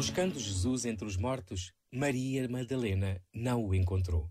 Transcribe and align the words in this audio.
Buscando 0.00 0.40
Jesus 0.40 0.86
entre 0.86 1.04
os 1.06 1.14
mortos, 1.14 1.74
Maria 1.92 2.48
Madalena 2.48 3.22
não 3.34 3.62
o 3.62 3.74
encontrou. 3.74 4.30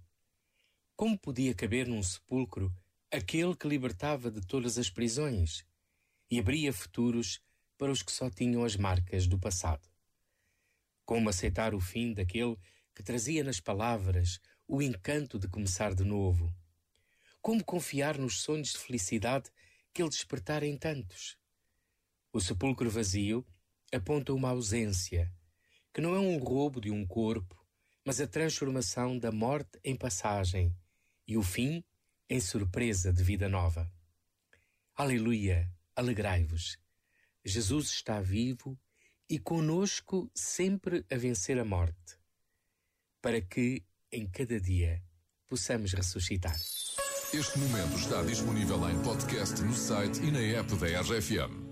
Como 0.96 1.16
podia 1.16 1.54
caber 1.54 1.88
num 1.88 2.02
sepulcro 2.02 2.76
aquele 3.12 3.56
que 3.56 3.68
libertava 3.68 4.32
de 4.32 4.42
todas 4.42 4.80
as 4.80 4.90
prisões 4.90 5.64
e 6.28 6.40
abria 6.40 6.74
futuros 6.74 7.40
para 7.78 7.92
os 7.92 8.02
que 8.02 8.12
só 8.12 8.32
tinham 8.32 8.64
as 8.66 8.76
marcas 8.76 9.28
do 9.28 9.38
passado? 9.38 9.88
Como 11.06 11.30
aceitar 11.30 11.76
o 11.76 11.80
fim 11.80 12.14
daquele 12.14 12.58
que 12.96 13.04
trazia 13.04 13.44
nas 13.44 13.60
palavras 13.60 14.42
o 14.68 14.82
encanto 14.82 15.38
de 15.38 15.48
começar 15.48 15.94
de 15.94 16.04
novo? 16.04 16.52
Como 17.44 17.64
confiar 17.64 18.18
nos 18.18 18.42
sonhos 18.42 18.70
de 18.70 18.80
felicidade 18.80 19.52
que 19.94 20.02
ele 20.02 20.10
despertara 20.10 20.66
em 20.66 20.76
tantos? 20.76 21.38
O 22.34 22.42
sepulcro 22.42 22.90
vazio 22.90 23.46
aponta 23.94 24.34
uma 24.34 24.50
ausência, 24.50 25.32
que 25.94 26.02
não 26.02 26.16
é 26.16 26.20
um 26.20 26.38
roubo 26.38 26.80
de 26.80 26.92
um 26.92 27.06
corpo, 27.06 27.56
mas 28.06 28.20
a 28.20 28.28
transformação 28.28 29.18
da 29.18 29.32
morte 29.32 29.80
em 29.84 29.96
passagem 29.96 30.76
e 31.28 31.38
o 31.38 31.44
fim 31.44 31.84
em 32.30 32.40
surpresa 32.40 33.12
de 33.12 33.24
vida 33.24 33.50
nova. 33.50 33.92
Aleluia, 34.96 35.72
alegrai-vos. 35.96 36.78
Jesus 37.44 37.90
está 37.90 38.22
vivo 38.22 38.78
e 39.30 39.40
conosco 39.40 40.30
sempre 40.34 41.06
a 41.12 41.16
vencer 41.16 41.60
a 41.60 41.66
morte, 41.66 42.18
para 43.22 43.42
que 43.42 43.84
em 44.12 44.28
cada 44.28 44.60
dia 44.60 45.04
possamos 45.48 45.94
ressuscitar. 45.94 46.58
Este 47.32 47.60
momento 47.60 47.96
está 47.96 48.24
disponível 48.24 48.90
em 48.90 49.02
podcast 49.04 49.62
no 49.62 49.74
site 49.74 50.20
e 50.22 50.32
na 50.32 50.40
app 50.40 50.76
da 50.76 51.02
RFM. 51.02 51.69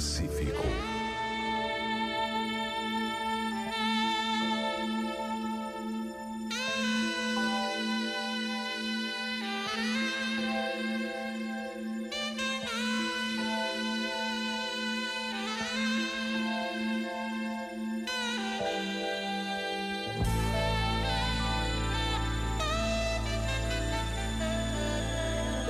Pacífico. 0.00 0.99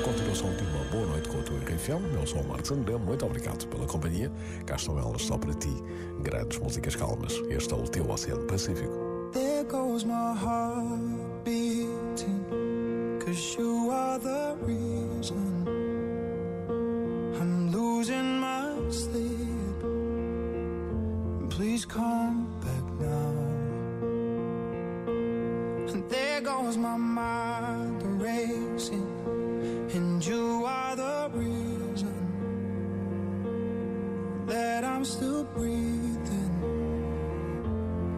Continuação 0.04 0.50
de 0.54 0.62
uma 0.64 0.84
boa 0.84 1.06
noite 1.06 1.28
com 1.28 1.38
a 1.38 1.42
tua 1.42 1.58
RFM. 1.58 2.14
Eu 2.14 2.26
sou 2.26 2.40
o 2.40 2.48
Marcos 2.48 2.70
André, 2.72 2.96
muito 2.96 3.26
obrigado 3.26 3.66
pela 3.68 3.86
companhia. 3.86 4.32
Cá 4.64 4.76
estão 4.76 4.98
elas 4.98 5.22
só 5.22 5.36
para 5.36 5.52
ti. 5.52 5.70
Grandes 6.22 6.58
músicas 6.58 6.96
calmas. 6.96 7.34
Este 7.50 7.74
é 7.74 7.76
o 7.76 7.82
teu 7.82 8.10
Oceano 8.10 8.46
Pacífico. 8.46 8.92
There 9.32 9.64
goes 9.64 10.04
my 10.04 10.34
heart 10.34 11.44
beating, 11.44 12.44
cause 13.24 13.56
you 13.58 13.90
are 13.90 14.18
the 14.18 14.56
reason 14.64 15.66
I'm 17.38 17.70
losing 17.70 18.40
my 18.40 18.72
sleep. 18.90 19.80
Please 21.50 21.84
come 21.84 22.46
back 22.60 22.84
now. 22.98 23.34
And 25.92 26.08
there 26.08 26.40
goes 26.40 26.76
my 26.78 26.96
mind 26.96 28.02
racing. 28.20 29.19
And 29.92 30.24
you 30.24 30.64
are 30.66 30.94
the 30.94 31.30
reason 31.34 32.14
that 34.46 34.84
I'm 34.84 35.04
still 35.04 35.42
breathing. 35.42 36.54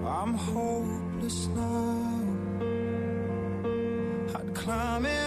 I'm 0.06 0.34
hopeless 0.34 1.46
now. 1.56 2.20
I'd 4.34 4.54
climb 4.54 5.06
every 5.06 5.21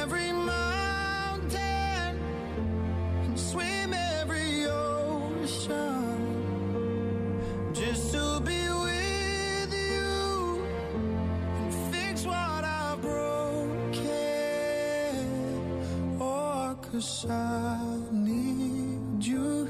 cause 16.96 17.26
I 17.30 17.78
need 18.12 19.26
you 19.26 19.68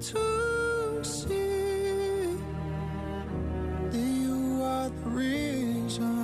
to 0.00 1.02
see 1.02 2.36
that 3.90 4.08
you 4.22 4.62
are 4.62 4.88
the 4.88 5.10
reason. 5.10 6.14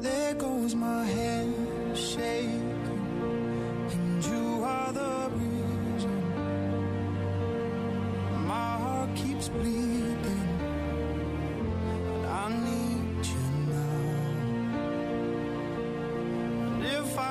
There 0.00 0.34
goes 0.34 0.74
my 0.76 1.04
hand 1.04 1.98
shaking, 1.98 2.63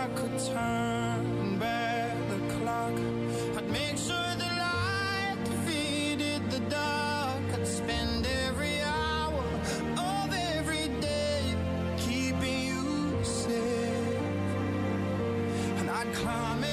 I 0.04 0.08
could 0.08 0.38
turn 0.38 1.58
back 1.60 2.18
the 2.28 2.56
clock, 2.56 2.92
I'd 3.58 3.70
make 3.72 3.98
sure 3.98 4.36
the 4.38 4.52
light 4.64 5.38
defeated 5.46 6.52
the 6.52 6.60
dark. 6.70 7.42
I'd 7.54 7.66
spend 7.66 8.28
every 8.46 8.82
hour 8.82 9.46
of 9.96 10.34
every 10.58 10.90
day 11.00 11.56
keeping 11.96 12.66
you 12.66 13.24
safe. 13.24 14.20
And 15.80 15.90
I'd 15.90 16.14
climb 16.14 16.66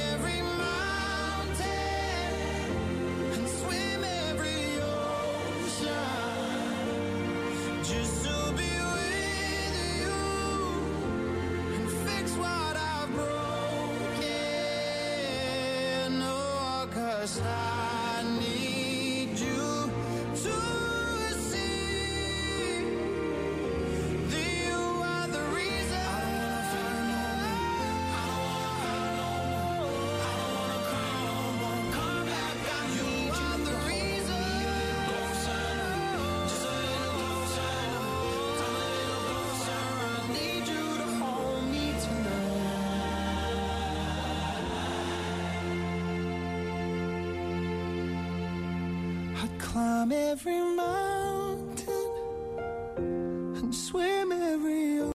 climb 49.61 50.13
every 50.13 50.61
mountain. 50.61 51.50